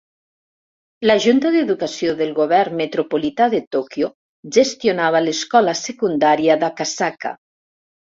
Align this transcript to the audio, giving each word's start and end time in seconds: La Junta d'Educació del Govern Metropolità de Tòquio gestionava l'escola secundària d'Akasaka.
La 1.07 1.15
Junta 1.25 1.49
d'Educació 1.55 2.15
del 2.21 2.31
Govern 2.39 2.79
Metropolità 2.79 3.47
de 3.55 3.59
Tòquio 3.75 4.09
gestionava 4.57 5.21
l'escola 5.27 5.77
secundària 5.83 6.57
d'Akasaka. 6.65 7.35